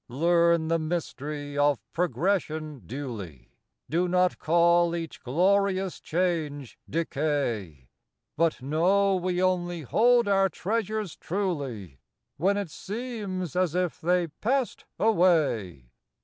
[0.09, 3.51] Learn the mystery of Progression duly;
[3.87, 7.87] Do not call each glorious change, Decay;
[8.35, 11.99] But know we only hold our treasures truly,
[12.37, 15.91] When it seems as if they passed away.